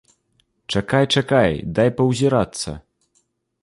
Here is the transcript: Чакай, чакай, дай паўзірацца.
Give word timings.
Чакай, 0.75 1.05
чакай, 1.17 1.51
дай 1.79 1.89
паўзірацца. 2.01 2.79